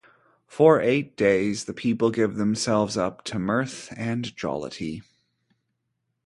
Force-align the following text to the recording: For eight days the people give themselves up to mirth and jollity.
For 0.47 0.81
eight 0.81 1.15
days 1.15 1.65
the 1.65 1.75
people 1.75 2.09
give 2.09 2.33
themselves 2.35 2.97
up 2.97 3.23
to 3.25 3.37
mirth 3.37 3.93
and 3.95 4.35
jollity. 4.35 5.03